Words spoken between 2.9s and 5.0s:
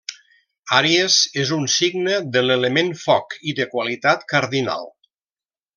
foc i de qualitat cardinal.